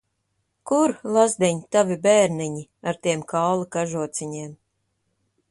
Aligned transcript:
Kur, 0.69 0.93
lazdiņ, 1.17 1.59
tavi 1.75 1.99
bērniņi, 2.07 2.65
ar 2.93 2.99
tiem 3.05 3.23
kaula 3.35 3.69
kažociņiem? 3.77 4.51